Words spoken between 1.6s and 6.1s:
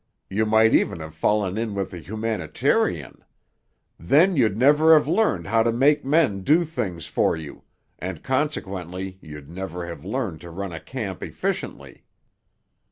with a humanitarian. Then you'd never have learned how to make